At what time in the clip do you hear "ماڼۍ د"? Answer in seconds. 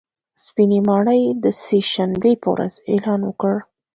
0.87-1.45